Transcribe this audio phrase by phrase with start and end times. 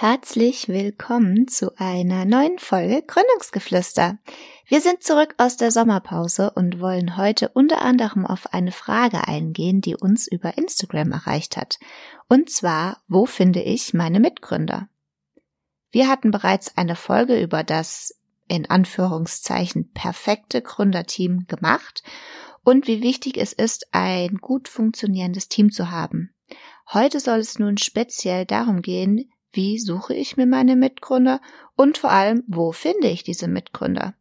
[0.00, 4.18] Herzlich willkommen zu einer neuen Folge Gründungsgeflüster.
[4.68, 9.80] Wir sind zurück aus der Sommerpause und wollen heute unter anderem auf eine Frage eingehen,
[9.80, 11.80] die uns über Instagram erreicht hat.
[12.28, 14.88] Und zwar, wo finde ich meine Mitgründer?
[15.90, 18.14] Wir hatten bereits eine Folge über das
[18.46, 22.04] in Anführungszeichen perfekte Gründerteam gemacht
[22.62, 26.36] und wie wichtig es ist, ein gut funktionierendes Team zu haben.
[26.92, 31.40] Heute soll es nun speziell darum gehen, wie suche ich mir meine Mitgründer
[31.76, 34.14] und vor allem, wo finde ich diese Mitgründer?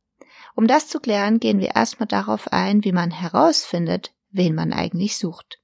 [0.55, 5.17] Um das zu klären, gehen wir erstmal darauf ein, wie man herausfindet, wen man eigentlich
[5.17, 5.59] sucht.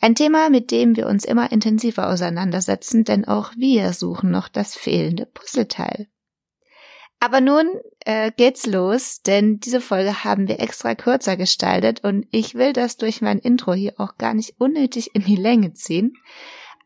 [0.00, 4.74] Ein Thema, mit dem wir uns immer intensiver auseinandersetzen, denn auch wir suchen noch das
[4.74, 6.08] fehlende Puzzleteil.
[7.22, 7.68] Aber nun
[8.06, 12.96] äh, geht's los, denn diese Folge haben wir extra kürzer gestaltet und ich will das
[12.96, 16.14] durch mein Intro hier auch gar nicht unnötig in die Länge ziehen.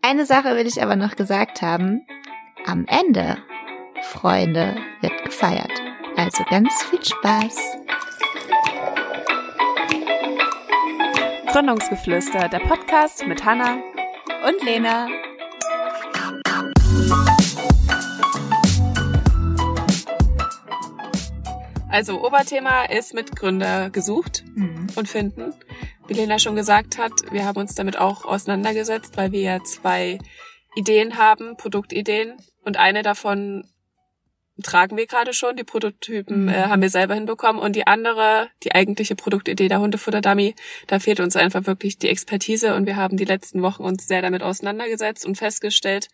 [0.06, 2.04] Eine Sache will ich aber noch gesagt haben.
[2.66, 3.38] Am Ende,
[4.02, 5.72] Freunde, wird gefeiert.
[6.14, 7.56] Also ganz viel Spaß.
[11.50, 13.78] Gründungsgeflüster, der Podcast mit Hanna
[14.46, 15.08] und Lena.
[21.94, 24.88] Also Oberthema ist Mitgründer gesucht mhm.
[24.96, 25.54] und finden
[26.06, 30.18] wie Lena schon gesagt hat, wir haben uns damit auch auseinandergesetzt, weil wir ja zwei
[30.74, 32.34] Ideen haben, Produktideen.
[32.62, 33.64] Und eine davon
[34.62, 35.56] tragen wir gerade schon.
[35.56, 37.62] Die Prototypen äh, haben wir selber hinbekommen.
[37.62, 40.54] Und die andere, die eigentliche Produktidee der Hundefutter-Dummy,
[40.86, 42.74] da fehlt uns einfach wirklich die Expertise.
[42.74, 46.08] Und wir haben die letzten Wochen uns sehr damit auseinandergesetzt und festgestellt,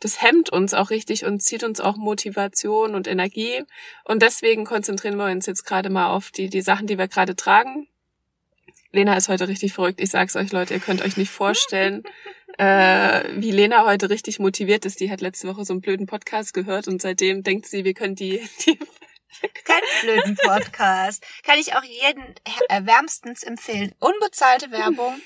[0.00, 3.64] das hemmt uns auch richtig und zieht uns auch Motivation und Energie.
[4.04, 7.34] Und deswegen konzentrieren wir uns jetzt gerade mal auf die, die Sachen, die wir gerade
[7.34, 7.88] tragen.
[8.92, 10.00] Lena ist heute richtig verrückt.
[10.00, 12.02] Ich sag's euch, Leute, ihr könnt euch nicht vorstellen,
[12.58, 15.00] äh, wie Lena heute richtig motiviert ist.
[15.00, 18.14] Die hat letzte Woche so einen blöden Podcast gehört und seitdem denkt sie, wir können
[18.14, 18.78] die, die
[19.64, 21.24] keinen blöden Podcast.
[21.42, 22.34] Kann ich auch jeden
[22.86, 23.94] wärmstens empfehlen.
[23.98, 25.20] Unbezahlte Werbung.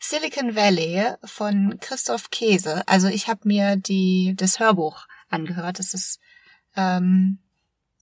[0.00, 2.82] Silicon Valley von Christoph Käse.
[2.88, 5.78] Also ich habe mir die das Hörbuch angehört.
[5.78, 6.18] Das ist
[6.74, 7.38] ähm,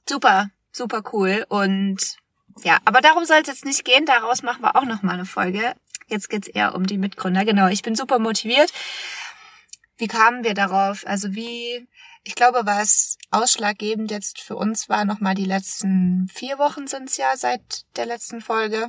[0.08, 2.16] super, super cool und
[2.62, 4.06] ja, aber darum soll es jetzt nicht gehen.
[4.06, 5.74] Daraus machen wir auch noch mal eine Folge.
[6.06, 7.44] Jetzt geht's eher um die Mitgründer.
[7.44, 8.72] Genau, ich bin super motiviert.
[9.96, 11.06] Wie kamen wir darauf?
[11.06, 11.86] Also wie,
[12.24, 17.16] ich glaube, was ausschlaggebend jetzt für uns war, noch mal die letzten vier Wochen sind's
[17.16, 18.88] ja seit der letzten Folge.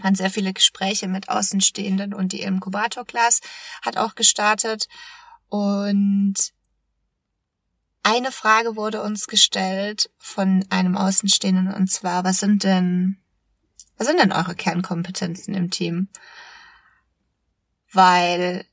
[0.00, 3.40] Waren sehr viele Gespräche mit Außenstehenden und die Inkubator-Class
[3.82, 4.88] hat auch gestartet.
[5.48, 6.52] Und
[8.02, 13.18] eine Frage wurde uns gestellt von einem Außenstehenden und zwar, was sind denn,
[13.96, 16.08] was sind denn eure Kernkompetenzen im Team?
[17.90, 18.66] Weil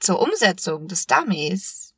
[0.00, 1.89] zur Umsetzung des Dummies,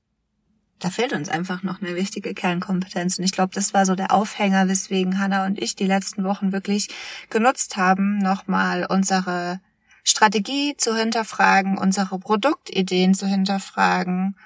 [0.82, 3.18] da fehlt uns einfach noch eine wichtige Kernkompetenz.
[3.18, 6.50] Und ich glaube, das war so der Aufhänger, weswegen Hannah und ich die letzten Wochen
[6.50, 6.88] wirklich
[7.30, 9.60] genutzt haben, nochmal unsere
[10.02, 14.36] Strategie zu hinterfragen, unsere Produktideen zu hinterfragen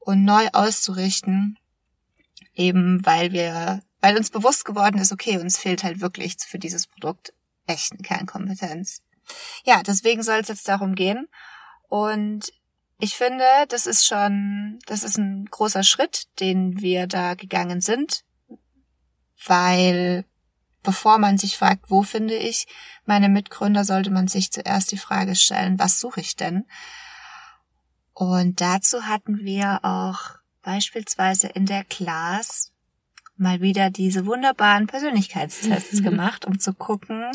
[0.00, 1.58] und neu auszurichten,
[2.54, 6.86] eben weil wir, weil uns bewusst geworden ist, okay, uns fehlt halt wirklich für dieses
[6.86, 7.34] Produkt
[7.66, 9.02] echt eine Kernkompetenz.
[9.66, 11.28] Ja, deswegen soll es jetzt darum gehen.
[11.88, 12.50] Und
[13.04, 18.24] ich finde, das ist schon, das ist ein großer Schritt, den wir da gegangen sind,
[19.46, 20.24] weil
[20.82, 22.66] bevor man sich fragt, wo finde ich
[23.04, 26.64] meine Mitgründer, sollte man sich zuerst die Frage stellen, was suche ich denn?
[28.14, 32.72] Und dazu hatten wir auch beispielsweise in der Class
[33.36, 37.32] mal wieder diese wunderbaren Persönlichkeitstests gemacht, um zu gucken,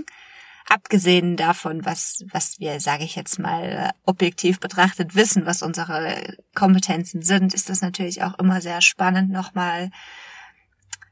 [0.70, 7.22] abgesehen davon, was, was wir, sage ich jetzt mal, objektiv betrachtet wissen, was unsere Kompetenzen
[7.22, 9.90] sind, ist das natürlich auch immer sehr spannend, nochmal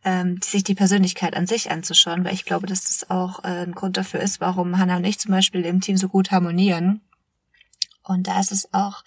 [0.05, 3.73] ähm, sich die Persönlichkeit an sich anzuschauen, weil ich glaube, dass das auch äh, ein
[3.73, 7.01] Grund dafür ist, warum Hannah und ich zum Beispiel im Team so gut harmonieren.
[8.03, 9.03] Und da ist es auch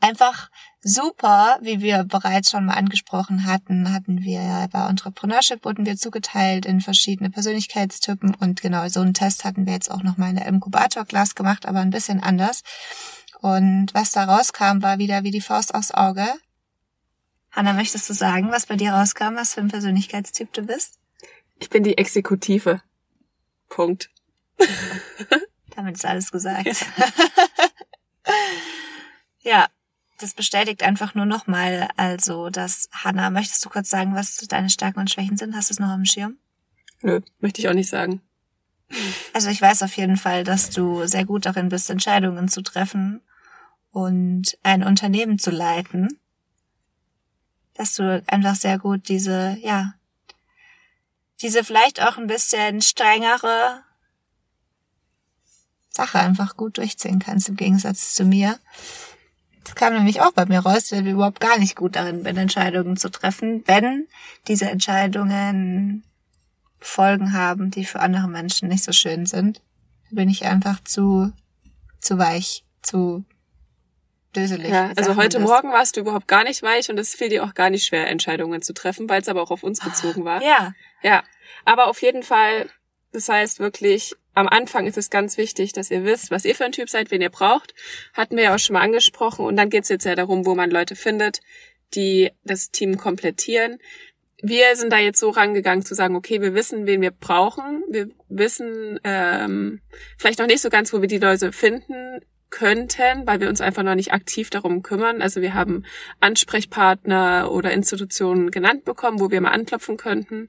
[0.00, 0.50] einfach
[0.80, 6.66] super, wie wir bereits schon mal angesprochen hatten, hatten wir bei Entrepreneurship wurden wir zugeteilt
[6.66, 10.36] in verschiedene Persönlichkeitstypen und genau so einen Test hatten wir jetzt auch noch mal in
[10.36, 12.62] der Inkubator Class gemacht, aber ein bisschen anders.
[13.40, 16.26] Und was da rauskam, war wieder wie die Faust aufs Auge.
[17.50, 20.98] Hanna, möchtest du sagen, was bei dir rauskam, was für ein Persönlichkeitstyp du bist?
[21.58, 22.82] Ich bin die Exekutive.
[23.68, 24.10] Punkt.
[25.76, 26.68] Damit ist alles gesagt.
[29.40, 29.68] ja,
[30.18, 35.00] das bestätigt einfach nur nochmal, also, dass Hanna, möchtest du kurz sagen, was deine Stärken
[35.00, 35.54] und Schwächen sind?
[35.54, 36.36] Hast du es noch am Schirm?
[37.02, 38.20] Nö, möchte ich auch nicht sagen.
[39.32, 43.20] Also ich weiß auf jeden Fall, dass du sehr gut darin bist, Entscheidungen zu treffen
[43.90, 46.08] und ein Unternehmen zu leiten.
[47.78, 49.94] dass du einfach sehr gut diese, ja,
[51.40, 53.84] diese vielleicht auch ein bisschen strengere
[55.90, 58.58] Sache einfach gut durchziehen kannst, im Gegensatz zu mir.
[59.68, 62.38] Das kam nämlich auch bei mir raus, dass ich überhaupt gar nicht gut darin bin,
[62.38, 64.08] Entscheidungen zu treffen, wenn
[64.46, 66.04] diese Entscheidungen
[66.80, 69.60] Folgen haben, die für andere Menschen nicht so schön sind.
[70.08, 71.32] Da bin ich einfach zu,
[72.00, 73.26] zu weich, zu
[74.34, 74.70] döselig.
[74.70, 77.52] Ja, also heute Morgen warst du überhaupt gar nicht weich und es fiel dir auch
[77.52, 80.42] gar nicht schwer, Entscheidungen zu treffen, weil es aber auch auf uns bezogen war.
[80.42, 80.72] Ja.
[81.02, 81.24] Ja.
[81.66, 82.70] Aber auf jeden Fall,
[83.12, 86.64] das heißt wirklich, am Anfang ist es ganz wichtig, dass ihr wisst, was ihr für
[86.64, 87.74] ein Typ seid, wen ihr braucht.
[88.14, 89.44] Hatten wir ja auch schon mal angesprochen.
[89.44, 91.40] Und dann geht's jetzt ja darum, wo man Leute findet,
[91.94, 93.78] die das Team komplettieren.
[94.40, 97.82] Wir sind da jetzt so rangegangen zu sagen, okay, wir wissen, wen wir brauchen.
[97.90, 99.80] Wir wissen ähm,
[100.16, 102.20] vielleicht noch nicht so ganz, wo wir die Leute finden
[102.50, 105.22] könnten, weil wir uns einfach noch nicht aktiv darum kümmern.
[105.22, 105.84] Also wir haben
[106.20, 110.48] Ansprechpartner oder Institutionen genannt bekommen, wo wir mal anklopfen könnten.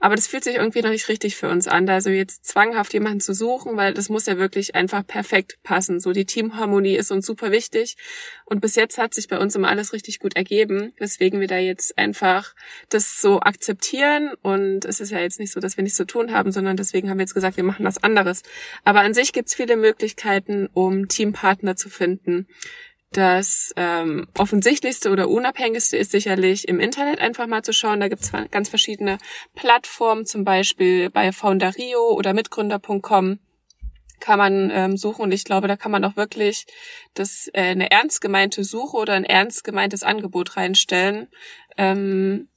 [0.00, 3.20] Aber das fühlt sich irgendwie noch nicht richtig für uns an, also jetzt zwanghaft jemanden
[3.20, 6.00] zu suchen, weil das muss ja wirklich einfach perfekt passen.
[6.00, 7.96] So die Teamharmonie ist uns super wichtig.
[8.46, 11.56] Und bis jetzt hat sich bei uns immer alles richtig gut ergeben, weswegen wir da
[11.56, 12.54] jetzt einfach
[12.90, 14.32] das so akzeptieren.
[14.42, 17.08] Und es ist ja jetzt nicht so, dass wir nichts zu tun haben, sondern deswegen
[17.08, 18.42] haben wir jetzt gesagt, wir machen was anderes.
[18.84, 22.46] Aber an sich gibt es viele Möglichkeiten, um Teampartner zu finden.
[23.10, 28.00] Das ähm, offensichtlichste oder unabhängigste ist sicherlich im Internet einfach mal zu schauen.
[28.00, 29.18] Da gibt es ganz verschiedene
[29.54, 33.38] Plattformen, zum Beispiel bei Foundario oder mitgründer.com
[34.20, 36.66] kann man ähm, suchen und ich glaube, da kann man auch wirklich
[37.12, 41.28] das äh, eine ernst gemeinte Suche oder ein ernst gemeintes Angebot reinstellen.
[41.76, 42.48] Ähm,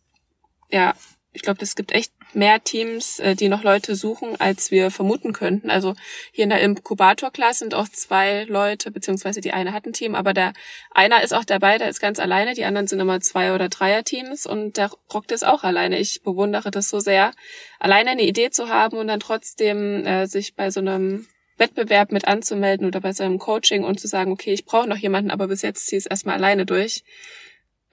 [0.69, 0.93] ja,
[1.33, 5.33] ich glaube, es gibt echt mehr Teams, äh, die noch Leute suchen, als wir vermuten
[5.33, 5.69] könnten.
[5.69, 5.93] Also
[6.31, 10.33] hier in der Inkubator-Class sind auch zwei Leute, beziehungsweise die eine hat ein Team, aber
[10.33, 10.53] der
[10.91, 14.45] einer ist auch dabei, der ist ganz alleine, die anderen sind immer zwei- oder Dreier-Teams
[14.45, 15.99] und der rockt es auch alleine.
[15.99, 17.31] Ich bewundere das so sehr,
[17.79, 21.27] alleine eine Idee zu haben und dann trotzdem äh, sich bei so einem
[21.57, 25.31] Wettbewerb mit anzumelden oder bei seinem Coaching und zu sagen, okay, ich brauche noch jemanden,
[25.31, 27.03] aber bis jetzt ziehe ich es erstmal alleine durch.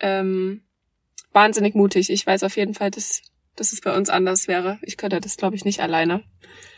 [0.00, 0.62] Ähm,
[1.32, 2.10] wahnsinnig mutig.
[2.10, 3.22] Ich weiß auf jeden Fall, dass,
[3.56, 4.78] dass es bei uns anders wäre.
[4.82, 6.22] Ich könnte das, glaube ich, nicht alleine.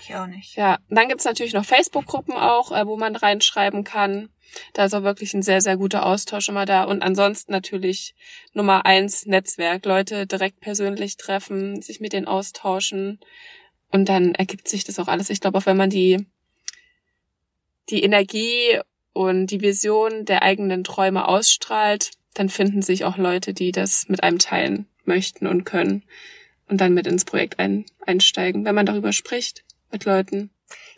[0.01, 0.57] Ich auch nicht.
[0.57, 4.29] Ja, und dann gibt's natürlich noch Facebook-Gruppen auch, äh, wo man reinschreiben kann.
[4.73, 6.85] Da ist auch wirklich ein sehr, sehr guter Austausch immer da.
[6.85, 8.15] Und ansonsten natürlich
[8.53, 9.85] Nummer eins Netzwerk.
[9.85, 13.21] Leute direkt persönlich treffen, sich mit denen austauschen.
[13.91, 15.31] Und dann ergibt sich das auch alles.
[15.31, 16.27] Ich glaube, auch wenn man die
[17.89, 18.81] die Energie
[19.13, 24.23] und die Vision der eigenen Träume ausstrahlt, dann finden sich auch Leute, die das mit
[24.23, 26.05] einem teilen möchten und können
[26.69, 30.51] und dann mit ins Projekt ein, einsteigen, wenn man darüber spricht mit Leuten.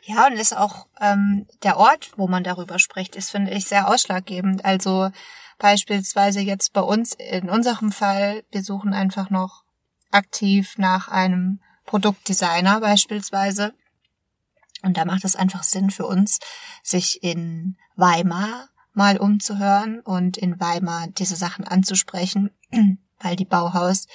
[0.04, 3.88] Ja, und ist auch ähm, der Ort, wo man darüber spricht, ist, finde ich, sehr
[3.88, 4.64] ausschlaggebend.
[4.64, 5.10] Also
[5.58, 9.64] beispielsweise jetzt bei uns, in unserem Fall, wir suchen einfach noch
[10.10, 13.74] aktiv nach einem Produktdesigner beispielsweise.
[14.82, 16.38] Und da macht es einfach Sinn für uns,
[16.82, 22.50] sich in Weimar mal umzuhören und in Weimar diese Sachen anzusprechen,
[23.20, 24.06] weil die Bauhaus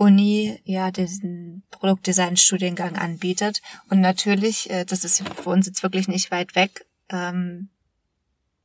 [0.00, 3.60] Uni ja diesen Produktdesign-Studiengang anbietet.
[3.90, 7.68] Und natürlich, äh, das ist für uns jetzt wirklich nicht weit weg, ähm,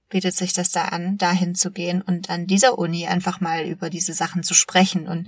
[0.08, 3.90] bietet sich das da an, dahin zu gehen und an dieser Uni einfach mal über
[3.90, 5.28] diese Sachen zu sprechen und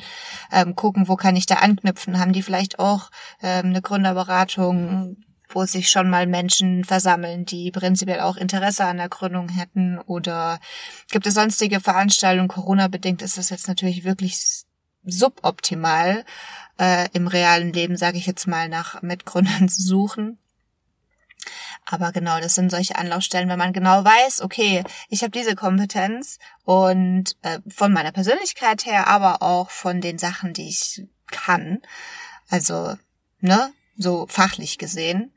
[0.50, 2.20] ähm, gucken, wo kann ich da anknüpfen?
[2.20, 3.12] Haben die vielleicht auch
[3.42, 5.18] ähm, eine Gründerberatung?
[5.50, 9.98] wo sich schon mal Menschen versammeln, die prinzipiell auch Interesse an der Gründung hätten?
[9.98, 10.60] Oder
[11.10, 12.50] gibt es sonstige Veranstaltungen?
[12.50, 14.67] Corona-bedingt ist das jetzt natürlich wirklich
[15.08, 16.26] suboptimal,
[16.80, 20.38] äh, im realen Leben, sage ich jetzt mal, nach Mitgründern zu suchen.
[21.86, 26.38] Aber genau, das sind solche Anlaufstellen, wenn man genau weiß, okay, ich habe diese Kompetenz
[26.66, 31.80] und äh, von meiner Persönlichkeit her, aber auch von den Sachen, die ich kann.
[32.50, 32.98] Also,
[33.40, 35.32] ne, so fachlich gesehen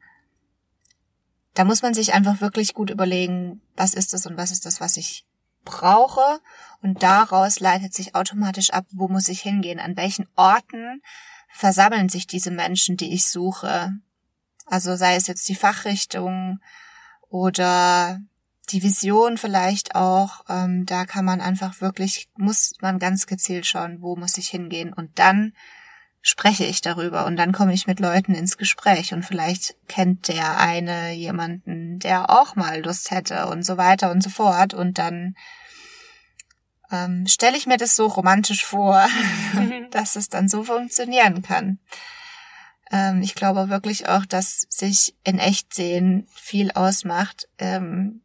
[1.54, 4.80] da muss man sich einfach wirklich gut überlegen, was ist das und was ist das,
[4.80, 5.26] was ich
[5.64, 6.40] brauche.
[6.82, 11.02] Und daraus leitet sich automatisch ab, wo muss ich hingehen, an welchen Orten
[11.52, 13.92] versammeln sich diese Menschen, die ich suche.
[14.66, 16.60] Also sei es jetzt die Fachrichtung
[17.28, 18.20] oder
[18.70, 20.44] die Vision vielleicht auch.
[20.48, 24.92] Ähm, da kann man einfach wirklich, muss man ganz gezielt schauen, wo muss ich hingehen
[24.92, 25.52] und dann
[26.22, 30.58] spreche ich darüber und dann komme ich mit Leuten ins Gespräch und vielleicht kennt der
[30.58, 35.34] eine jemanden, der auch mal Lust hätte und so weiter und so fort und dann
[36.90, 39.06] ähm, stelle ich mir das so romantisch vor,
[39.90, 41.78] dass es dann so funktionieren kann.
[42.90, 47.48] Ähm, ich glaube wirklich auch, dass sich in echt sehen viel ausmacht.
[47.58, 48.22] Ähm,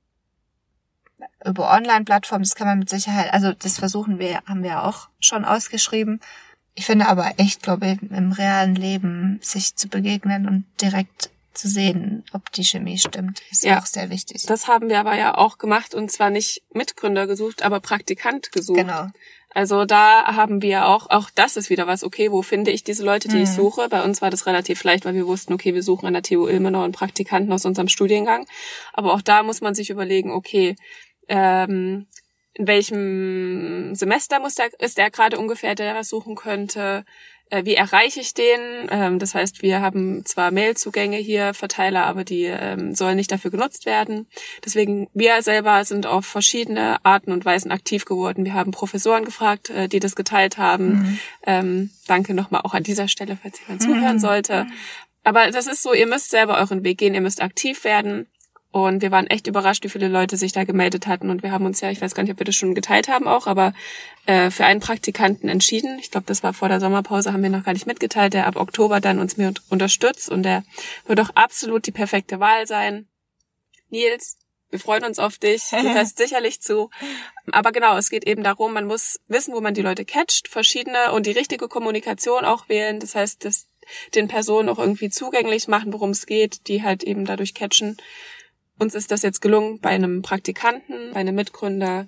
[1.44, 5.46] über Online-Plattformen, das kann man mit Sicherheit, also das versuchen wir, haben wir auch schon
[5.46, 6.20] ausgeschrieben.
[6.74, 11.68] Ich finde aber echt, glaube ich, im realen Leben sich zu begegnen und direkt zu
[11.68, 14.44] sehen, ob die Chemie stimmt, ist ja, auch sehr wichtig.
[14.46, 18.80] Das haben wir aber ja auch gemacht und zwar nicht Mitgründer gesucht, aber Praktikant gesucht.
[18.80, 19.08] Genau.
[19.56, 23.06] Also da haben wir auch, auch das ist wieder was, okay, wo finde ich diese
[23.06, 23.44] Leute, die mhm.
[23.44, 23.88] ich suche?
[23.88, 26.46] Bei uns war das relativ leicht, weil wir wussten, okay, wir suchen an der TU
[26.46, 28.46] Ilmenau einen Praktikanten aus unserem Studiengang.
[28.92, 30.76] Aber auch da muss man sich überlegen, okay,
[31.30, 32.06] ähm,
[32.54, 37.06] in welchem Semester muss der, ist der gerade ungefähr, der was suchen könnte?
[37.50, 38.88] Äh, wie erreiche ich den?
[38.90, 43.52] Ähm, das heißt, wir haben zwar Mailzugänge hier, Verteiler, aber die ähm, sollen nicht dafür
[43.52, 44.28] genutzt werden.
[44.64, 48.46] Deswegen, wir selber sind auf verschiedene Arten und Weisen aktiv geworden.
[48.46, 50.88] Wir haben Professoren gefragt, äh, die das geteilt haben.
[50.88, 51.20] Mhm.
[51.46, 53.86] Ähm, danke nochmal auch an dieser Stelle, falls jemand mhm.
[53.86, 54.66] zuhören sollte.
[55.24, 58.28] Aber das ist so, ihr müsst selber euren Weg gehen, ihr müsst aktiv werden.
[58.76, 61.30] Und wir waren echt überrascht, wie viele Leute sich da gemeldet hatten.
[61.30, 63.26] Und wir haben uns ja, ich weiß gar nicht, ob wir das schon geteilt haben
[63.26, 63.72] auch, aber
[64.26, 65.98] äh, für einen Praktikanten entschieden.
[66.00, 68.58] Ich glaube, das war vor der Sommerpause, haben wir noch gar nicht mitgeteilt, der ab
[68.58, 70.28] Oktober dann uns mehr unterstützt.
[70.28, 70.66] Und der
[71.06, 73.08] wird auch absolut die perfekte Wahl sein.
[73.92, 74.40] Nils,
[74.72, 75.64] wir freuen uns auf dich.
[75.72, 76.90] Du hörst sicherlich zu.
[77.54, 81.14] Aber genau, es geht eben darum, man muss wissen, wo man die Leute catcht, verschiedene
[81.14, 83.00] und die richtige Kommunikation auch wählen.
[83.00, 83.68] Das heißt, das
[84.16, 87.96] den Personen auch irgendwie zugänglich machen, worum es geht, die halt eben dadurch catchen.
[88.78, 92.08] Uns ist das jetzt gelungen bei einem Praktikanten, bei einem Mitgründer.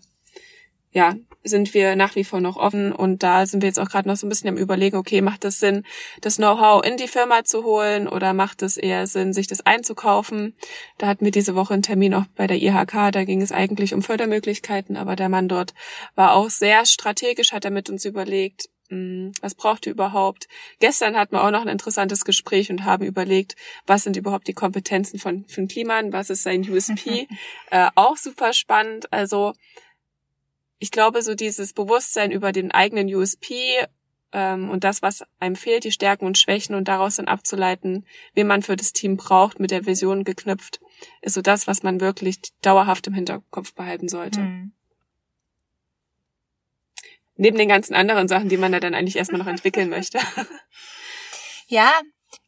[0.92, 4.08] Ja, sind wir nach wie vor noch offen und da sind wir jetzt auch gerade
[4.08, 5.84] noch so ein bisschen am überlegen, okay, macht es Sinn,
[6.22, 10.56] das Know-how in die Firma zu holen oder macht es eher Sinn, sich das einzukaufen?
[10.98, 13.94] Da hatten wir diese Woche einen Termin auch bei der IHK, da ging es eigentlich
[13.94, 15.74] um Fördermöglichkeiten, aber der Mann dort
[16.16, 20.48] war auch sehr strategisch, hat er mit uns überlegt, was braucht ihr überhaupt?
[20.80, 24.54] Gestern hatten wir auch noch ein interessantes Gespräch und haben überlegt, was sind überhaupt die
[24.54, 27.28] Kompetenzen von, von Kliman, was ist sein USP?
[27.72, 29.12] äh, auch super spannend.
[29.12, 29.54] Also
[30.80, 33.56] ich glaube, so dieses Bewusstsein über den eigenen USP
[34.32, 38.48] ähm, und das, was einem fehlt, die Stärken und Schwächen und daraus dann abzuleiten, wen
[38.48, 40.80] man für das Team braucht, mit der Vision geknüpft,
[41.22, 44.42] ist so das, was man wirklich dauerhaft im Hinterkopf behalten sollte.
[44.42, 44.74] Mhm.
[47.38, 50.20] Neben den ganzen anderen Sachen, die man da dann eigentlich erstmal noch entwickeln möchte.
[51.68, 51.92] Ja.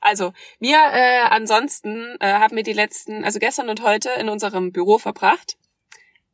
[0.01, 4.72] Also, wir äh, ansonsten äh, haben wir die letzten, also gestern und heute in unserem
[4.72, 5.58] Büro verbracht.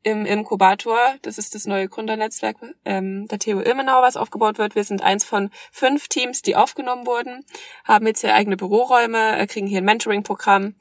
[0.03, 4.75] Im Inkubator, das ist das neue Gründernetzwerk ähm, der TU Ilmenau, was aufgebaut wird.
[4.75, 7.43] Wir sind eins von fünf Teams, die aufgenommen wurden,
[7.85, 10.75] haben jetzt hier eigene Büroräume, äh, kriegen hier ein Mentoring-Programm.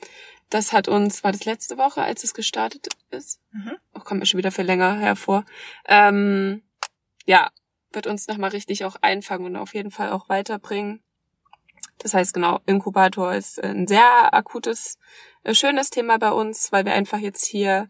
[0.50, 3.40] Das hat uns, war das letzte Woche, als es gestartet ist?
[3.52, 3.76] Mhm.
[3.94, 5.46] Oh, kommt mir schon wieder für länger hervor.
[5.86, 6.62] Ähm,
[7.24, 7.50] ja,
[7.94, 11.02] wird uns nochmal richtig auch einfangen und auf jeden Fall auch weiterbringen.
[11.98, 14.98] Das heißt, genau, Inkubator ist ein sehr akutes,
[15.44, 17.88] äh, schönes Thema bei uns, weil wir einfach jetzt hier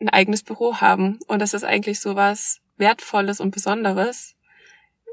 [0.00, 1.18] ein eigenes Büro haben.
[1.26, 4.34] Und das ist eigentlich so was Wertvolles und Besonderes.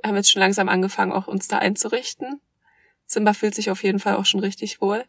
[0.01, 2.41] Wir haben jetzt schon langsam angefangen, auch uns da einzurichten.
[3.05, 5.05] Simba fühlt sich auf jeden Fall auch schon richtig wohl.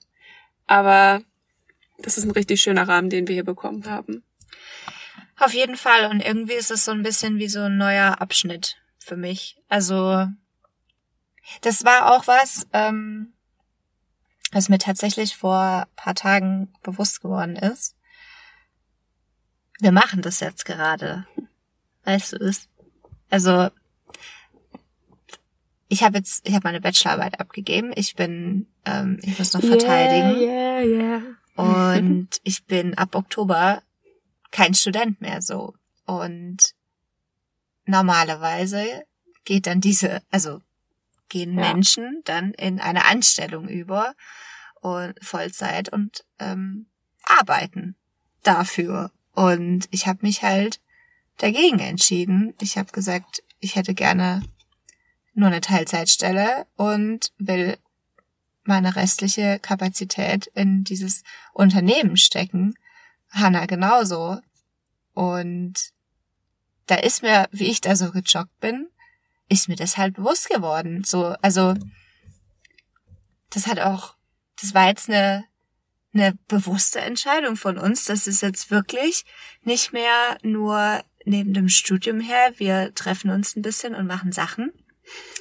[0.67, 1.23] Aber
[1.99, 4.25] das ist ein richtig schöner Rahmen, den wir hier bekommen haben.
[5.41, 6.11] Auf jeden Fall.
[6.11, 9.57] Und irgendwie ist es so ein bisschen wie so ein neuer Abschnitt für mich.
[9.69, 10.27] Also,
[11.63, 13.33] das war auch was, ähm,
[14.53, 17.97] was mir tatsächlich vor paar Tagen bewusst geworden ist.
[19.81, 21.27] Wir machen das jetzt gerade.
[22.05, 22.69] Weißt du es?
[23.31, 23.71] Also,
[25.89, 27.93] ich habe jetzt, ich habe meine Bachelorarbeit abgegeben.
[27.95, 30.39] Ich bin, ähm, ich muss noch verteidigen.
[30.39, 31.23] Yeah, yeah, yeah.
[31.57, 33.83] Und ich bin ab Oktober
[34.51, 35.75] kein Student mehr so.
[36.07, 36.75] Und
[37.85, 39.05] normalerweise
[39.45, 40.61] geht dann diese, also
[41.29, 41.73] gehen ja.
[41.73, 44.15] Menschen dann in eine Anstellung über
[44.81, 46.87] und Vollzeit und ähm,
[47.23, 47.97] arbeiten
[48.43, 49.13] dafür.
[49.35, 50.81] Und ich habe mich halt
[51.39, 52.55] dagegen entschieden.
[52.61, 54.43] Ich habe gesagt, ich hätte gerne
[55.35, 57.79] nur eine Teilzeitstelle und will
[58.65, 62.75] meine restliche Kapazität in dieses Unternehmen stecken.
[63.31, 64.41] Hanna genauso.
[65.15, 65.75] Und
[66.87, 68.89] da ist mir, wie ich da so gejoggt bin,
[69.49, 71.05] ist mir das halt bewusst geworden.
[71.05, 71.75] So, also
[73.51, 74.15] das hat auch,
[74.61, 75.45] das war jetzt eine,
[76.15, 78.05] eine bewusste Entscheidung von uns.
[78.05, 79.25] Das ist jetzt wirklich
[79.63, 82.53] nicht mehr nur neben dem Studium her.
[82.57, 84.73] Wir treffen uns ein bisschen und machen Sachen.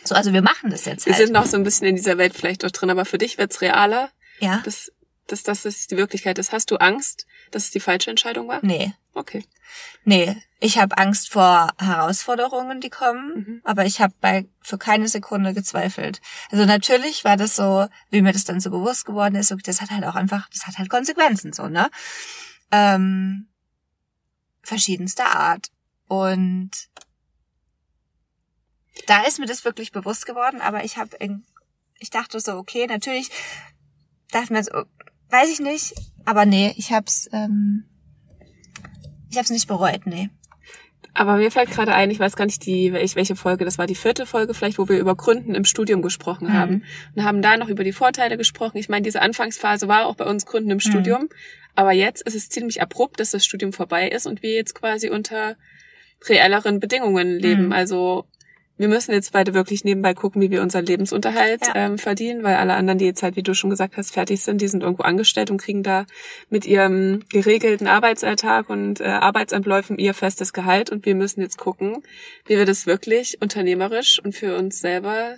[0.04, 1.06] So, also wir machen das jetzt.
[1.06, 1.26] Wir halt.
[1.26, 3.62] sind noch so ein bisschen in dieser Welt vielleicht auch drin, aber für dich wird's
[3.62, 4.10] realer.
[4.40, 4.62] Ja.
[4.66, 4.92] Das,
[5.28, 6.38] das, das ist die Wirklichkeit.
[6.38, 8.60] Das hast du Angst, dass es die falsche Entscheidung war?
[8.62, 8.94] Nee.
[9.14, 9.44] Okay.
[10.04, 13.62] Nee, ich habe Angst vor Herausforderungen, die kommen, mhm.
[13.64, 16.22] aber ich habe bei für keine Sekunde gezweifelt.
[16.52, 19.92] Also natürlich war das so, wie mir das dann so bewusst geworden ist, das hat
[19.92, 21.90] halt auch einfach, das hat halt Konsequenzen so, ne?
[22.72, 23.48] Ähm,
[24.64, 25.70] verschiedenster Art.
[26.08, 26.72] Und
[29.06, 31.18] da ist mir das wirklich bewusst geworden, aber ich habe
[32.00, 33.30] ich dachte so, okay, natürlich
[34.32, 34.86] dachte mir so,
[35.30, 35.94] weiß ich nicht,
[36.30, 37.86] aber nee, ich hab's, ähm,
[39.32, 40.30] ich hab's nicht bereut, nee.
[41.16, 43.96] Aber mir fällt gerade ein, ich weiß gar nicht, die, welche Folge, das war die
[43.96, 46.54] vierte Folge vielleicht, wo wir über Gründen im Studium gesprochen mhm.
[46.54, 46.84] haben.
[47.16, 48.78] Und haben da noch über die Vorteile gesprochen.
[48.78, 50.82] Ich meine, diese Anfangsphase war auch bei uns Gründen im mhm.
[50.82, 51.30] Studium.
[51.74, 55.10] Aber jetzt ist es ziemlich abrupt, dass das Studium vorbei ist und wir jetzt quasi
[55.10, 55.56] unter
[56.28, 57.66] reelleren Bedingungen leben.
[57.66, 57.72] Mhm.
[57.72, 58.28] Also
[58.80, 61.76] wir müssen jetzt beide wirklich nebenbei gucken, wie wir unseren Lebensunterhalt ja.
[61.76, 64.62] ähm, verdienen, weil alle anderen, die jetzt halt, wie du schon gesagt hast, fertig sind,
[64.62, 66.06] die sind irgendwo angestellt und kriegen da
[66.50, 72.04] mit ihrem geregelten Arbeitsalltag und äh, Arbeitsabläufen ihr festes Gehalt und wir müssen jetzt gucken,
[72.46, 75.36] wie wir das wirklich unternehmerisch und für uns selber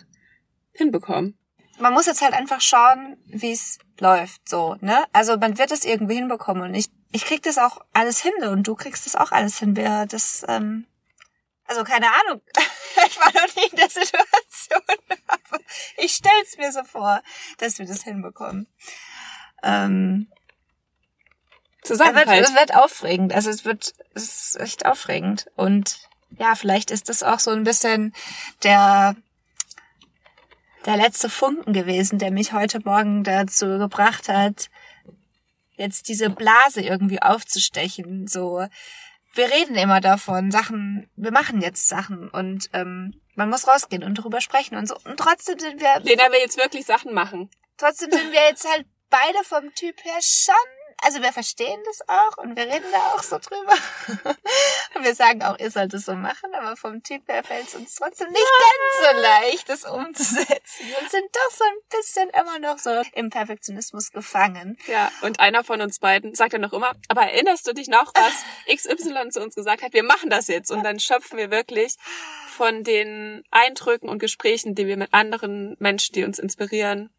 [0.71, 1.36] hinbekommen.
[1.79, 5.03] Man muss jetzt halt einfach schauen, wie es läuft, so, ne?
[5.13, 8.67] Also man wird es irgendwie hinbekommen und ich, ich krieg das auch alles hin und
[8.67, 9.75] du kriegst das auch alles hin.
[9.75, 10.86] Wir, das, ähm,
[11.72, 12.42] also keine Ahnung.
[13.08, 14.82] Ich war noch nie in der Situation,
[15.25, 15.60] aber
[15.98, 17.24] ich stell's mir so vor,
[17.58, 18.68] dass wir das hinbekommen.
[19.63, 20.28] Ähm,
[21.82, 22.28] Zusammenhalt.
[22.28, 23.34] Es wird, es wird aufregend.
[23.34, 24.24] Also es wird, es
[24.54, 25.48] ist echt aufregend.
[25.56, 26.00] Und
[26.38, 28.13] ja, vielleicht ist das auch so ein bisschen
[28.63, 29.16] der,
[30.86, 34.70] der letzte Funken gewesen, der mich heute Morgen dazu gebracht hat,
[35.75, 38.28] jetzt diese Blase irgendwie aufzustechen.
[38.28, 38.68] So,
[39.34, 44.18] wir reden immer davon, Sachen, wir machen jetzt Sachen und ähm, man muss rausgehen und
[44.18, 44.96] darüber sprechen und so.
[45.06, 46.00] Und trotzdem sind wir.
[46.02, 47.50] Lena will jetzt wirklich Sachen machen.
[47.78, 50.56] Trotzdem sind wir jetzt halt beide vom Typ her schon
[51.01, 53.74] also wir verstehen das auch und wir reden da auch so drüber.
[54.96, 57.75] und wir sagen auch, ihr sollt es so machen, aber vom Typ her fällt es
[57.75, 60.86] uns trotzdem nicht ganz so leicht, das umzusetzen.
[60.86, 64.77] Wir sind doch so ein bisschen immer noch so im Perfektionismus gefangen.
[64.88, 68.13] Ja, und einer von uns beiden sagt dann noch immer, aber erinnerst du dich noch,
[68.15, 68.34] was
[68.75, 69.93] XY zu uns gesagt hat?
[69.93, 70.72] Wir machen das jetzt.
[70.72, 71.96] Und dann schöpfen wir wirklich
[72.48, 77.10] von den Eindrücken und Gesprächen, die wir mit anderen Menschen, die uns inspirieren,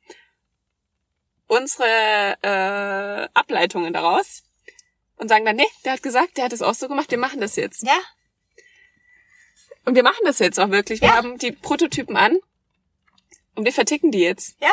[1.53, 4.43] unsere äh, Ableitungen daraus
[5.17, 7.41] und sagen dann, nee, der hat gesagt, der hat es auch so gemacht, wir machen
[7.41, 7.83] das jetzt.
[7.83, 7.99] Ja.
[9.85, 11.03] Und wir machen das jetzt auch wirklich.
[11.03, 11.17] Wir ja.
[11.17, 12.39] haben die Prototypen an
[13.55, 14.57] und wir verticken die jetzt.
[14.61, 14.73] Ja,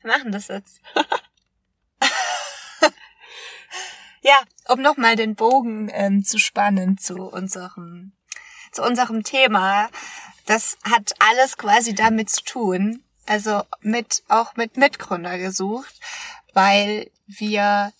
[0.00, 0.80] wir machen das jetzt.
[4.22, 8.14] ja, um nochmal den Bogen ähm, zu spannen zu unserem,
[8.72, 9.90] zu unserem Thema.
[10.46, 15.94] Das hat alles quasi damit zu tun, also mit, auch mit Mitgründer gesucht,
[16.52, 17.92] weil wir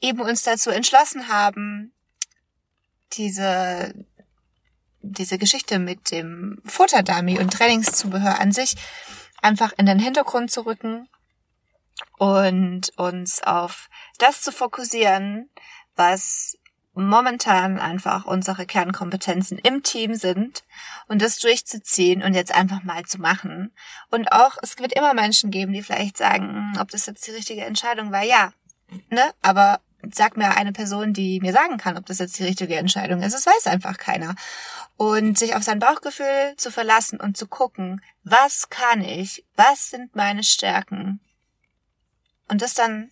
[0.00, 1.92] eben uns dazu entschlossen haben,
[3.12, 3.94] diese,
[5.02, 8.76] diese Geschichte mit dem Futterdummy und Trainingszubehör an sich
[9.42, 11.08] einfach in den Hintergrund zu rücken
[12.18, 13.88] und uns auf
[14.18, 15.50] das zu fokussieren,
[15.96, 16.56] was
[17.08, 20.64] momentan einfach unsere Kernkompetenzen im Team sind
[21.08, 23.72] und das durchzuziehen und jetzt einfach mal zu machen.
[24.10, 27.64] Und auch, es wird immer Menschen geben, die vielleicht sagen, ob das jetzt die richtige
[27.64, 28.22] Entscheidung war.
[28.22, 28.52] Ja,
[29.10, 29.32] ne?
[29.42, 29.80] Aber
[30.12, 33.34] sag mir eine Person, die mir sagen kann, ob das jetzt die richtige Entscheidung ist.
[33.34, 34.34] Das weiß einfach keiner.
[34.96, 39.44] Und sich auf sein Bauchgefühl zu verlassen und zu gucken, was kann ich?
[39.56, 41.20] Was sind meine Stärken?
[42.48, 43.10] Und das dann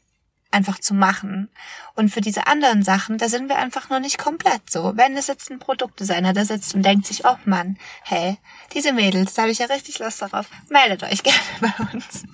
[0.51, 1.51] einfach zu machen.
[1.95, 4.97] Und für diese anderen Sachen, da sind wir einfach noch nicht komplett so.
[4.97, 8.39] Wenn es jetzt ein Produktdesigner da sitzt und denkt sich, oh Mann, hey,
[8.73, 12.25] diese Mädels, da habe ich ja richtig Lust darauf, meldet euch gerne bei uns.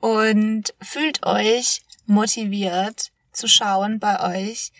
[0.00, 4.72] Und fühlt euch motiviert zu schauen bei euch,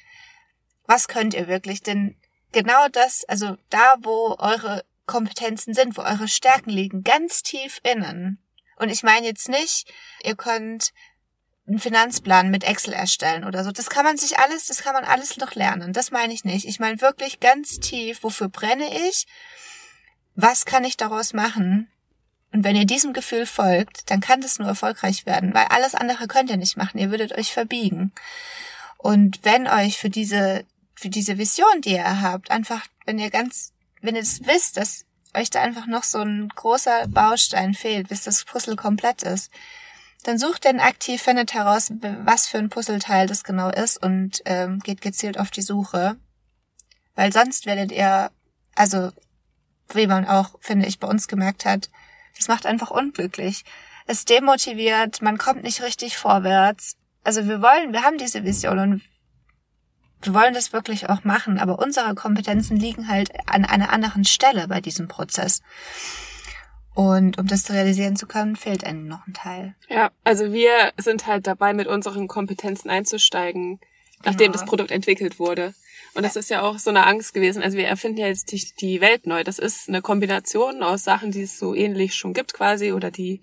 [0.86, 2.16] was könnt ihr wirklich, denn
[2.50, 8.38] genau das, also da, wo eure Kompetenzen sind, wo eure Stärken liegen, ganz tief innen.
[8.76, 9.92] Und ich meine jetzt nicht,
[10.24, 10.92] ihr könnt
[11.66, 13.70] einen Finanzplan mit Excel erstellen oder so.
[13.70, 15.92] Das kann man sich alles, das kann man alles noch lernen.
[15.92, 16.66] Das meine ich nicht.
[16.66, 19.26] Ich meine wirklich ganz tief, wofür brenne ich?
[20.34, 21.88] Was kann ich daraus machen?
[22.52, 26.26] Und wenn ihr diesem Gefühl folgt, dann kann das nur erfolgreich werden, weil alles andere
[26.26, 26.98] könnt ihr nicht machen.
[26.98, 28.12] Ihr würdet euch verbiegen.
[28.98, 33.72] Und wenn euch für diese, für diese Vision, die ihr habt, einfach, wenn ihr ganz,
[34.02, 38.24] wenn ihr das wisst, dass euch da einfach noch so ein großer Baustein fehlt, bis
[38.24, 39.50] das Puzzle komplett ist,
[40.22, 41.92] dann sucht denn aktiv, findet heraus,
[42.24, 46.16] was für ein Puzzleteil das genau ist und ähm, geht gezielt auf die Suche.
[47.14, 48.30] Weil sonst werdet ihr,
[48.74, 49.10] also
[49.92, 51.90] wie man auch, finde ich, bei uns gemerkt hat,
[52.36, 53.64] das macht einfach unglücklich.
[54.06, 56.96] Es demotiviert, man kommt nicht richtig vorwärts.
[57.24, 59.02] Also wir wollen, wir haben diese Vision und
[60.22, 64.68] wir wollen das wirklich auch machen, aber unsere Kompetenzen liegen halt an einer anderen Stelle
[64.68, 65.62] bei diesem Prozess.
[66.94, 69.74] Und um das zu realisieren zu können, fehlt einem noch ein Teil.
[69.88, 73.80] Ja, also wir sind halt dabei, mit unseren Kompetenzen einzusteigen,
[74.24, 74.52] nachdem genau.
[74.52, 75.74] das Produkt entwickelt wurde.
[76.14, 77.62] Und das ist ja auch so eine Angst gewesen.
[77.62, 79.44] Also wir erfinden ja jetzt die, die Welt neu.
[79.44, 83.40] Das ist eine Kombination aus Sachen, die es so ähnlich schon gibt quasi oder die,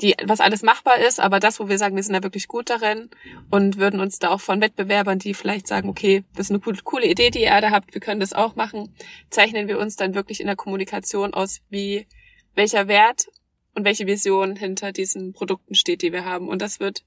[0.00, 1.18] die, was alles machbar ist.
[1.18, 3.10] Aber das, wo wir sagen, wir sind da wirklich gut darin
[3.50, 6.78] und würden uns da auch von Wettbewerbern, die vielleicht sagen, okay, das ist eine coole,
[6.84, 8.94] coole Idee, die ihr da habt, wir können das auch machen,
[9.30, 12.06] zeichnen wir uns dann wirklich in der Kommunikation aus, wie,
[12.54, 13.26] welcher Wert
[13.74, 16.48] und welche Vision hinter diesen Produkten steht, die wir haben.
[16.48, 17.04] Und das wird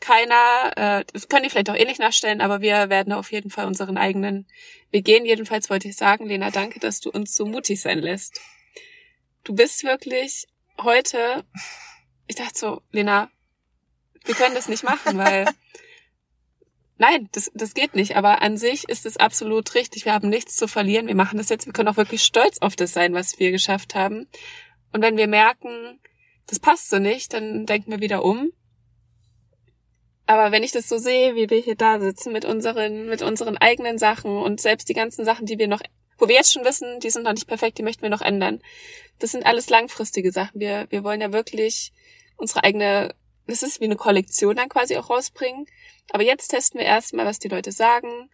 [0.00, 3.66] keiner, äh, das können die vielleicht auch ähnlich nachstellen, aber wir werden auf jeden Fall
[3.66, 4.46] unseren eigenen
[4.90, 5.24] wir gehen.
[5.24, 8.40] Jedenfalls wollte ich sagen, Lena, danke, dass du uns so mutig sein lässt.
[9.44, 10.48] Du bist wirklich
[10.82, 11.44] heute,
[12.26, 13.30] ich dachte so, Lena,
[14.24, 15.46] wir können das nicht machen, weil
[16.98, 18.16] nein, das, das geht nicht.
[18.16, 20.04] Aber an sich ist es absolut richtig.
[20.04, 21.06] Wir haben nichts zu verlieren.
[21.06, 21.66] Wir machen das jetzt.
[21.66, 24.28] Wir können auch wirklich stolz auf das sein, was wir geschafft haben.
[24.92, 26.00] Und wenn wir merken,
[26.46, 28.52] das passt so nicht, dann denken wir wieder um
[30.30, 33.56] aber wenn ich das so sehe, wie wir hier da sitzen mit unseren, mit unseren
[33.56, 35.80] eigenen Sachen und selbst die ganzen Sachen, die wir noch,
[36.18, 38.60] wo wir jetzt schon wissen, die sind noch nicht perfekt, die möchten wir noch ändern.
[39.18, 40.60] Das sind alles langfristige Sachen.
[40.60, 41.92] Wir, wir wollen ja wirklich
[42.36, 43.12] unsere eigene,
[43.48, 45.66] das ist wie eine Kollektion dann quasi auch rausbringen.
[46.12, 48.30] Aber jetzt testen wir erstmal, was die Leute sagen,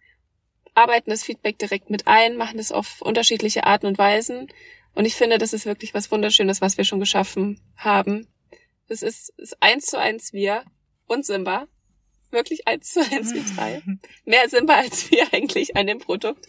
[0.75, 4.49] arbeiten das Feedback direkt mit ein, machen das auf unterschiedliche Arten und Weisen.
[4.97, 8.27] Und ich finde, das ist wirklich was Wunderschönes, was wir schon geschaffen haben.
[8.87, 10.63] Das ist, ist eins zu eins wir
[11.05, 11.67] und Simba
[12.31, 13.83] wirklich eins zu eins wie drei.
[14.25, 16.47] Mehr wir als wir eigentlich an dem Produkt.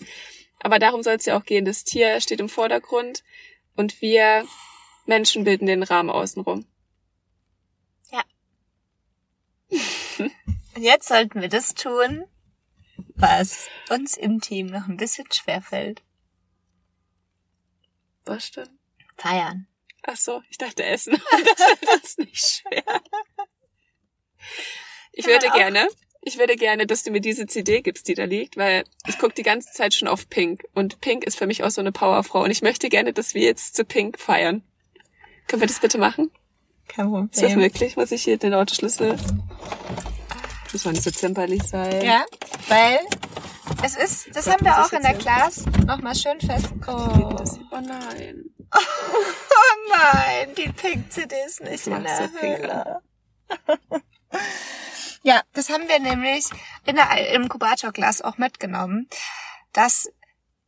[0.61, 1.66] Aber darum soll es ja auch gehen.
[1.66, 3.22] Das Tier steht im Vordergrund
[3.76, 4.46] und wir
[5.04, 6.64] Menschen bilden den Rahmen außenrum.
[8.11, 8.24] Ja.
[10.74, 12.24] und jetzt sollten wir das tun,
[13.14, 16.02] was uns im Team noch ein bisschen schwerfällt.
[18.29, 18.69] Was denn?
[19.17, 19.67] Feiern.
[20.03, 21.14] Ach so, ich dachte Essen.
[21.81, 23.01] das ist nicht schwer.
[25.12, 25.88] Ich würde gerne,
[26.21, 29.33] ich würde gerne, dass du mir diese CD gibst, die da liegt, weil ich gucke
[29.33, 32.43] die ganze Zeit schon auf Pink und Pink ist für mich auch so eine Powerfrau
[32.45, 34.62] und ich möchte gerne, dass wir jetzt zu Pink feiern.
[35.47, 36.31] Können wir das bitte machen?
[36.87, 37.31] Kein Problem.
[37.33, 37.97] Ist das möglich?
[37.97, 39.17] Muss ich hier den Autoschlüssel?
[40.72, 42.02] Muss man nicht so zimperlich sein.
[42.02, 42.24] Ja,
[42.68, 43.00] weil
[43.83, 46.68] es ist, das haben wir auch in der Klasse nochmal schön fest.
[46.87, 47.37] Oh.
[47.70, 48.44] oh nein.
[49.50, 53.00] Oh nein, die Pink-CD ist nicht in der Höhle.
[55.22, 56.46] Ja, das haben wir nämlich
[56.87, 59.09] in der, im Inkubatorglas auch mitgenommen,
[59.72, 60.09] dass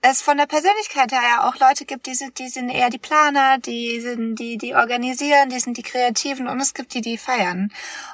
[0.03, 2.99] es von der Persönlichkeit her ja auch Leute gibt, die sind, die sind eher die
[2.99, 7.19] Planer, die sind die, die organisieren, die sind die Kreativen und es gibt die, die
[7.19, 7.71] feiern.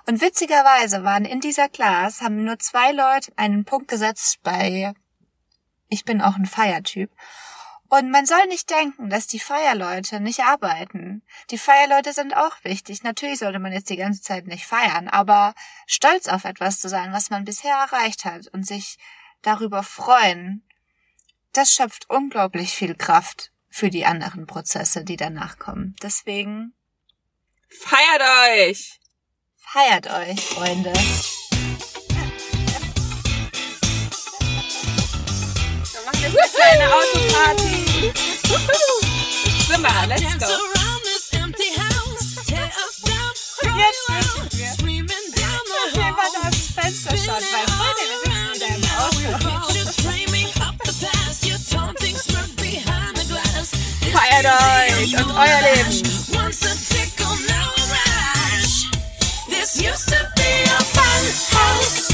[0.07, 4.94] Und witzigerweise waren in dieser Class, haben nur zwei Leute einen Punkt gesetzt bei,
[5.88, 7.11] ich bin auch ein Feiertyp.
[7.88, 11.22] Und man soll nicht denken, dass die Feierleute nicht arbeiten.
[11.51, 13.05] Die Feierleute sind auch wichtig.
[13.05, 15.55] Natürlich sollte man jetzt die ganze Zeit nicht feiern, aber
[15.87, 18.99] stolz auf etwas zu sein, was man bisher erreicht hat und sich
[19.42, 20.66] darüber freuen,
[21.57, 25.97] das schöpft unglaublich viel Kraft für die anderen Prozesse, die danach kommen.
[26.03, 26.75] Deswegen
[27.69, 28.23] feiert
[28.61, 29.01] euch!
[29.57, 30.92] Feiert euch, Freunde!
[36.27, 38.12] ist eine kleine Autoparty.
[39.69, 40.47] Simmer, let's go.
[43.77, 45.07] Jetzt müssen wir.
[45.92, 47.76] Jemand aufs Fenster schaut, weil
[54.47, 55.91] euch und euer Leben.
[59.49, 62.07] This used to be a fun house.